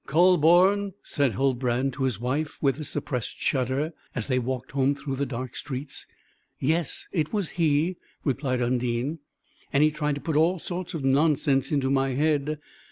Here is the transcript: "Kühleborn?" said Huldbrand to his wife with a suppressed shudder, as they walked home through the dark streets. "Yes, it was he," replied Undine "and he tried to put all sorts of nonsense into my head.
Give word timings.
"Kühleborn?" 0.07 0.95
said 1.03 1.33
Huldbrand 1.33 1.93
to 1.93 2.05
his 2.05 2.19
wife 2.19 2.57
with 2.59 2.79
a 2.79 2.83
suppressed 2.83 3.37
shudder, 3.39 3.93
as 4.15 4.25
they 4.27 4.39
walked 4.39 4.71
home 4.71 4.95
through 4.95 5.15
the 5.17 5.27
dark 5.27 5.55
streets. 5.55 6.07
"Yes, 6.57 7.07
it 7.11 7.31
was 7.31 7.49
he," 7.49 7.97
replied 8.23 8.63
Undine 8.63 9.19
"and 9.71 9.83
he 9.83 9.91
tried 9.91 10.15
to 10.15 10.21
put 10.21 10.35
all 10.35 10.57
sorts 10.57 10.95
of 10.95 11.03
nonsense 11.05 11.71
into 11.71 11.91
my 11.91 12.15
head. 12.15 12.57